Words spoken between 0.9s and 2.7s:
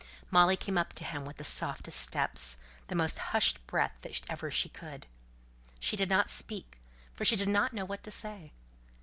to him with the softest steps,